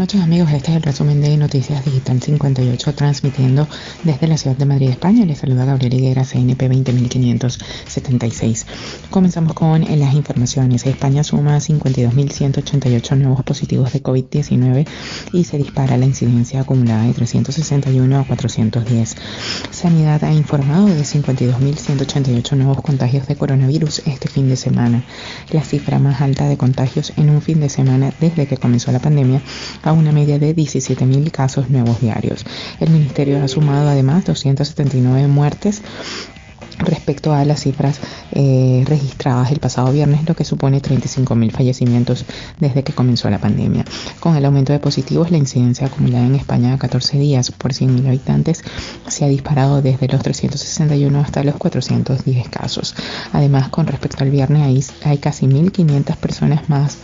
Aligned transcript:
noches 0.00 0.22
amigos, 0.22 0.50
este 0.50 0.70
es 0.70 0.78
el 0.78 0.82
resumen 0.82 1.20
de 1.20 1.36
Noticias 1.36 1.84
Digital 1.84 2.22
58 2.22 2.94
transmitiendo 2.94 3.68
desde 4.02 4.28
la 4.28 4.38
ciudad 4.38 4.56
de 4.56 4.64
Madrid, 4.64 4.88
España. 4.88 5.26
Les 5.26 5.36
saluda 5.36 5.66
Gabriel 5.66 5.92
Higuera, 5.92 6.24
CNP 6.24 6.68
20576. 6.70 8.66
Comenzamos 9.10 9.52
con 9.52 9.82
las 9.82 10.14
informaciones. 10.14 10.86
España 10.86 11.22
suma 11.22 11.58
52.188 11.58 13.16
nuevos 13.18 13.42
positivos 13.44 13.92
de 13.92 14.02
COVID-19 14.02 14.88
y 15.34 15.44
se 15.44 15.58
dispara 15.58 15.98
la 15.98 16.06
incidencia 16.06 16.62
acumulada 16.62 17.02
de 17.02 17.12
361 17.12 18.20
a 18.20 18.24
410. 18.24 19.16
Sanidad 19.80 20.22
ha 20.24 20.32
informado 20.34 20.88
de 20.88 21.00
52.188 21.00 22.54
nuevos 22.54 22.82
contagios 22.82 23.26
de 23.26 23.34
coronavirus 23.34 24.02
este 24.04 24.28
fin 24.28 24.46
de 24.46 24.56
semana, 24.56 25.02
la 25.52 25.64
cifra 25.64 25.98
más 25.98 26.20
alta 26.20 26.46
de 26.48 26.58
contagios 26.58 27.14
en 27.16 27.30
un 27.30 27.40
fin 27.40 27.60
de 27.60 27.70
semana 27.70 28.12
desde 28.20 28.46
que 28.46 28.58
comenzó 28.58 28.92
la 28.92 28.98
pandemia 28.98 29.40
a 29.82 29.92
una 29.92 30.12
media 30.12 30.38
de 30.38 30.54
17.000 30.54 31.30
casos 31.30 31.70
nuevos 31.70 31.98
diarios. 31.98 32.44
El 32.78 32.90
ministerio 32.90 33.42
ha 33.42 33.48
sumado 33.48 33.88
además 33.88 34.26
279 34.26 35.28
muertes 35.28 35.80
respecto 36.80 37.32
a 37.32 37.44
las 37.44 37.60
cifras 37.60 38.00
eh, 38.32 38.84
registradas 38.86 39.50
el 39.52 39.60
pasado 39.60 39.92
viernes, 39.92 40.28
lo 40.28 40.34
que 40.34 40.44
supone 40.44 40.80
35.000 40.80 41.50
fallecimientos 41.50 42.24
desde 42.58 42.82
que 42.82 42.92
comenzó 42.92 43.30
la 43.30 43.38
pandemia. 43.38 43.84
Con 44.20 44.36
el 44.36 44.44
aumento 44.44 44.72
de 44.72 44.78
positivos, 44.78 45.30
la 45.30 45.38
incidencia 45.38 45.86
acumulada 45.86 46.26
en 46.26 46.34
España 46.34 46.74
a 46.74 46.78
14 46.78 47.18
días 47.18 47.50
por 47.50 47.72
100.000 47.72 48.06
habitantes 48.06 48.62
se 49.06 49.24
ha 49.24 49.28
disparado 49.28 49.82
desde 49.82 50.08
los 50.08 50.22
361 50.22 51.20
hasta 51.20 51.44
los 51.44 51.56
410 51.56 52.48
casos. 52.48 52.94
Además, 53.32 53.68
con 53.68 53.86
respecto 53.86 54.24
al 54.24 54.30
viernes, 54.30 54.62
hay, 54.62 55.10
hay 55.10 55.18
casi 55.18 55.46
1.500 55.46 56.16
personas 56.16 56.68
más 56.68 56.98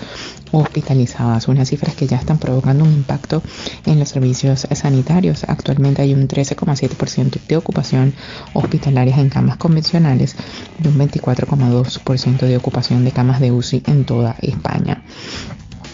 hospitalizadas, 0.52 1.48
unas 1.48 1.68
cifras 1.68 1.94
que 1.94 2.06
ya 2.06 2.16
están 2.16 2.38
provocando 2.38 2.84
un 2.84 2.92
impacto 2.92 3.42
en 3.84 3.98
los 3.98 4.08
servicios 4.08 4.66
sanitarios. 4.72 5.44
Actualmente 5.44 6.02
hay 6.02 6.14
un 6.14 6.28
13,7% 6.28 7.40
de 7.46 7.56
ocupación 7.56 8.14
hospitalaria 8.54 9.16
en 9.18 9.28
camas 9.28 9.56
convencionales 9.66 10.36
y 10.80 10.86
un 10.86 10.96
24,2% 10.96 12.38
de 12.38 12.56
ocupación 12.56 13.04
de 13.04 13.10
camas 13.10 13.40
de 13.40 13.50
UCI 13.50 13.82
en 13.86 14.04
toda 14.04 14.36
España. 14.40 15.02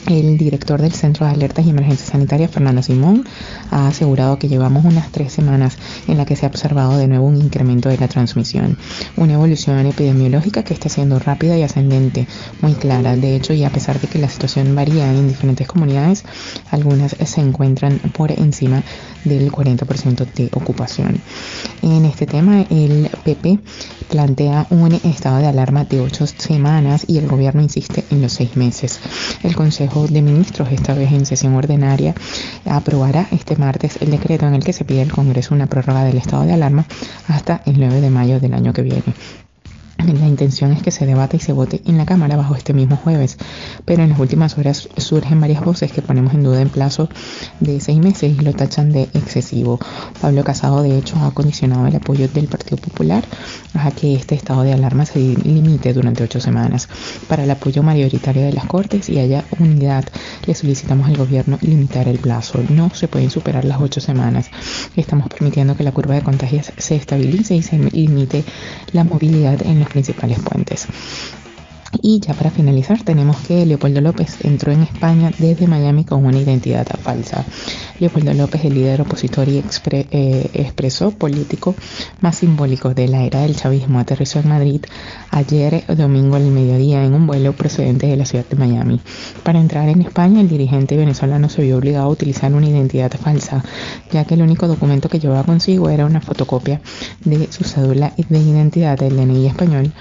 El 0.08 0.36
director 0.36 0.82
del 0.82 0.92
Centro 0.92 1.26
de 1.26 1.32
Alertas 1.32 1.64
y 1.64 1.70
Emergencias 1.70 2.10
Sanitarias, 2.10 2.50
Fernando 2.50 2.82
Simón, 2.82 3.24
ha 3.70 3.86
asegurado 3.86 4.38
que 4.38 4.48
llevamos 4.48 4.84
unas 4.84 5.12
tres 5.12 5.32
semanas 5.32 5.78
en 6.08 6.18
la 6.18 6.24
que 6.24 6.34
se 6.34 6.44
ha 6.44 6.48
observado 6.48 6.98
de 6.98 7.06
nuevo 7.06 7.26
un 7.26 7.36
incremento 7.36 7.88
de 7.88 7.98
la 7.98 8.08
transmisión, 8.08 8.78
una 9.16 9.34
evolución 9.34 9.86
epidemiológica 9.86 10.64
que 10.64 10.74
está 10.74 10.88
siendo 10.88 11.20
rápida 11.20 11.56
y 11.56 11.62
ascendente, 11.62 12.26
muy 12.60 12.74
clara. 12.74 13.16
De 13.16 13.36
hecho, 13.36 13.52
y 13.52 13.62
a 13.62 13.70
pesar 13.70 14.00
de 14.00 14.08
que 14.08 14.18
la 14.18 14.28
situación 14.28 14.74
varía 14.74 15.08
en 15.12 15.28
diferentes 15.28 15.68
comunidades, 15.68 16.24
algunas 16.70 17.16
se 17.24 17.40
encuentran 17.40 17.98
por 18.12 18.32
encima 18.32 18.82
del 19.24 19.52
40% 19.52 20.26
de 20.34 20.50
ocupación. 20.52 21.20
En 21.82 22.04
este 22.04 22.26
tema, 22.26 22.64
el 22.70 23.08
PP 23.24 23.60
plantea 24.10 24.66
un 24.70 24.92
estado 24.92 25.38
de 25.38 25.46
alarma 25.46 25.84
de 25.84 26.00
ocho 26.00 26.26
semanas 26.26 27.04
y 27.06 27.18
el 27.18 27.28
gobierno 27.28 27.62
insiste 27.62 28.04
en 28.10 28.20
los 28.20 28.32
seis 28.32 28.56
meses. 28.56 29.00
El 29.42 29.54
Consejo 29.54 29.91
de 29.92 30.22
Ministros, 30.22 30.72
esta 30.72 30.94
vez 30.94 31.12
en 31.12 31.26
sesión 31.26 31.54
ordinaria, 31.54 32.14
aprobará 32.64 33.28
este 33.30 33.56
martes 33.56 34.00
el 34.00 34.10
decreto 34.10 34.46
en 34.46 34.54
el 34.54 34.64
que 34.64 34.72
se 34.72 34.86
pide 34.86 35.02
al 35.02 35.12
Congreso 35.12 35.54
una 35.54 35.66
prórroga 35.66 36.02
del 36.02 36.16
estado 36.16 36.44
de 36.44 36.54
alarma 36.54 36.86
hasta 37.28 37.60
el 37.66 37.78
9 37.78 38.00
de 38.00 38.08
mayo 38.08 38.40
del 38.40 38.54
año 38.54 38.72
que 38.72 38.82
viene. 38.82 39.02
La 39.98 40.26
intención 40.26 40.72
es 40.72 40.82
que 40.82 40.90
se 40.90 41.06
debata 41.06 41.36
y 41.36 41.40
se 41.40 41.52
vote 41.52 41.80
en 41.86 41.96
la 41.96 42.06
Cámara 42.06 42.36
bajo 42.36 42.56
este 42.56 42.72
mismo 42.72 42.96
jueves, 42.96 43.38
pero 43.84 44.02
en 44.02 44.10
las 44.10 44.18
últimas 44.18 44.58
horas 44.58 44.88
surgen 44.96 45.40
varias 45.40 45.64
voces 45.64 45.92
que 45.92 46.02
ponemos 46.02 46.34
en 46.34 46.42
duda 46.42 46.60
en 46.60 46.70
plazo 46.70 47.08
de 47.60 47.80
seis 47.80 47.98
meses 47.98 48.36
y 48.36 48.42
lo 48.42 48.52
tachan 48.52 48.90
de 48.90 49.02
excesivo. 49.14 49.78
Pablo 50.20 50.42
Casado, 50.42 50.82
de 50.82 50.98
hecho, 50.98 51.16
ha 51.18 51.30
condicionado 51.30 51.86
el 51.86 51.94
apoyo 51.94 52.28
del 52.28 52.48
Partido 52.48 52.78
Popular 52.78 53.24
a 53.74 53.90
que 53.90 54.14
este 54.14 54.34
estado 54.34 54.62
de 54.62 54.72
alarma 54.72 55.06
se 55.06 55.18
limite 55.18 55.92
durante 55.92 56.24
ocho 56.24 56.40
semanas. 56.40 56.88
Para 57.28 57.44
el 57.44 57.50
apoyo 57.50 57.82
mayoritario 57.82 58.42
de 58.42 58.52
las 58.52 58.66
Cortes 58.66 59.08
y 59.08 59.18
haya 59.18 59.44
unidad, 59.60 60.04
le 60.46 60.54
solicitamos 60.54 61.08
al 61.08 61.16
Gobierno 61.16 61.58
limitar 61.60 62.08
el 62.08 62.18
plazo. 62.18 62.60
No 62.70 62.90
se 62.94 63.08
pueden 63.08 63.30
superar 63.30 63.64
las 63.64 63.80
ocho 63.80 64.00
semanas. 64.00 64.50
Estamos 64.96 65.28
permitiendo 65.28 65.76
que 65.76 65.84
la 65.84 65.92
curva 65.92 66.14
de 66.14 66.22
contagios 66.22 66.72
se 66.76 66.96
estabilice 66.96 67.54
y 67.54 67.62
se 67.62 67.78
limite 67.78 68.44
la 68.92 69.04
movilidad 69.04 69.62
en 69.62 69.81
los 69.82 69.90
principales 69.90 70.38
puentes. 70.40 70.86
Y 72.04 72.18
ya 72.18 72.34
para 72.34 72.50
finalizar, 72.50 73.00
tenemos 73.04 73.36
que 73.46 73.64
Leopoldo 73.64 74.00
López 74.00 74.38
entró 74.42 74.72
en 74.72 74.82
España 74.82 75.30
desde 75.38 75.68
Miami 75.68 76.04
con 76.04 76.26
una 76.26 76.36
identidad 76.36 76.84
falsa. 77.00 77.44
Leopoldo 78.00 78.34
López, 78.34 78.64
el 78.64 78.74
líder 78.74 79.02
opositor 79.02 79.48
y 79.48 79.62
eh, 79.90 80.50
expreso 80.52 81.12
político 81.12 81.76
más 82.20 82.38
simbólico 82.38 82.92
de 82.92 83.06
la 83.06 83.22
era 83.22 83.42
del 83.42 83.54
chavismo, 83.54 84.00
aterrizó 84.00 84.40
en 84.40 84.48
Madrid 84.48 84.80
ayer 85.30 85.84
domingo 85.96 86.34
al 86.34 86.50
mediodía 86.50 87.04
en 87.04 87.14
un 87.14 87.28
vuelo 87.28 87.52
procedente 87.52 88.08
de 88.08 88.16
la 88.16 88.26
ciudad 88.26 88.46
de 88.46 88.56
Miami. 88.56 89.00
Para 89.44 89.60
entrar 89.60 89.88
en 89.88 90.02
España, 90.02 90.40
el 90.40 90.48
dirigente 90.48 90.96
venezolano 90.96 91.48
se 91.48 91.62
vio 91.62 91.78
obligado 91.78 92.06
a 92.06 92.10
utilizar 92.10 92.52
una 92.52 92.66
identidad 92.66 93.12
falsa, 93.12 93.62
ya 94.10 94.24
que 94.24 94.34
el 94.34 94.42
único 94.42 94.66
documento 94.66 95.08
que 95.08 95.20
llevaba 95.20 95.44
consigo 95.44 95.88
era 95.88 96.04
una 96.04 96.20
fotocopia 96.20 96.80
de 97.24 97.46
su 97.52 97.62
cédula 97.62 98.12
de 98.16 98.38
identidad 98.40 98.98
del 98.98 99.16
DNI 99.16 99.46
español. 99.46 99.92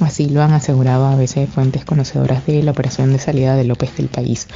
Así 0.00 0.28
lo 0.28 0.42
han 0.42 0.52
asegurado 0.52 1.06
a 1.06 1.14
veces 1.14 1.43
fuentes 1.46 1.84
conocedoras 1.84 2.46
de 2.46 2.62
la 2.62 2.70
operación 2.70 3.12
de 3.12 3.18
salida 3.18 3.56
de 3.56 3.64
López 3.64 3.96
del 3.96 4.08
país 4.08 4.46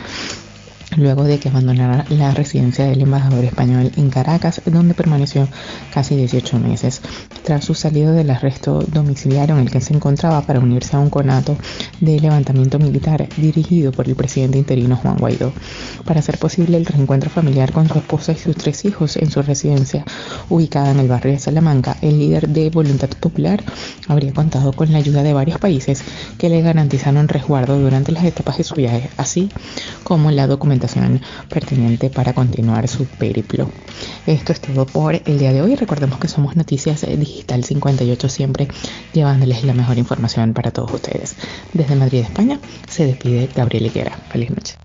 luego 0.98 1.24
de 1.24 1.38
que 1.38 1.48
abandonara 1.48 2.04
la 2.10 2.32
residencia 2.32 2.86
del 2.86 3.00
embajador 3.00 3.44
español 3.44 3.90
en 3.96 4.10
Caracas, 4.10 4.60
donde 4.66 4.94
permaneció 4.94 5.48
casi 5.92 6.16
18 6.16 6.58
meses. 6.58 7.00
Tras 7.44 7.64
su 7.64 7.74
salida 7.74 8.12
del 8.12 8.30
arresto 8.30 8.82
domiciliario 8.82 9.56
en 9.56 9.62
el 9.62 9.70
que 9.70 9.80
se 9.80 9.94
encontraba 9.94 10.42
para 10.42 10.60
unirse 10.60 10.96
a 10.96 11.00
un 11.00 11.10
conato 11.10 11.56
de 12.00 12.20
levantamiento 12.20 12.78
militar 12.78 13.28
dirigido 13.36 13.92
por 13.92 14.08
el 14.08 14.16
presidente 14.16 14.58
interino 14.58 14.96
Juan 14.96 15.16
Guaidó, 15.16 15.52
para 16.04 16.20
hacer 16.20 16.38
posible 16.38 16.76
el 16.76 16.86
reencuentro 16.86 17.30
familiar 17.30 17.72
con 17.72 17.88
su 17.88 17.98
esposa 17.98 18.32
y 18.32 18.36
sus 18.36 18.56
tres 18.56 18.84
hijos 18.84 19.16
en 19.16 19.30
su 19.30 19.42
residencia 19.42 20.04
ubicada 20.48 20.90
en 20.90 21.00
el 21.00 21.08
barrio 21.08 21.32
de 21.32 21.38
Salamanca, 21.38 21.96
el 22.02 22.18
líder 22.18 22.48
de 22.48 22.70
Voluntad 22.70 23.08
Popular 23.20 23.62
habría 24.08 24.32
contado 24.32 24.72
con 24.72 24.92
la 24.92 24.98
ayuda 24.98 25.22
de 25.22 25.32
varios 25.32 25.58
países 25.58 26.02
que 26.38 26.48
le 26.48 26.62
garantizaron 26.62 27.28
resguardo 27.28 27.78
durante 27.78 28.12
las 28.12 28.24
etapas 28.24 28.58
de 28.58 28.64
su 28.64 28.74
viaje, 28.74 29.10
así 29.16 29.48
como 30.08 30.30
la 30.30 30.46
documentación 30.46 31.20
pertinente 31.50 32.08
para 32.08 32.32
continuar 32.32 32.88
su 32.88 33.04
periplo. 33.04 33.70
Esto 34.26 34.52
es 34.52 34.60
todo 34.62 34.86
por 34.86 35.14
el 35.14 35.38
día 35.38 35.52
de 35.52 35.60
hoy. 35.60 35.76
Recordemos 35.76 36.18
que 36.18 36.28
somos 36.28 36.56
Noticias 36.56 37.02
Digital 37.02 37.62
58, 37.62 38.28
siempre 38.30 38.68
llevándoles 39.12 39.64
la 39.64 39.74
mejor 39.74 39.98
información 39.98 40.54
para 40.54 40.70
todos 40.70 40.94
ustedes. 40.94 41.36
Desde 41.74 41.94
Madrid, 41.94 42.20
España, 42.20 42.58
se 42.88 43.04
despide 43.04 43.50
Gabriel 43.54 43.84
Higuera. 43.84 44.16
Feliz 44.30 44.48
noche. 44.48 44.76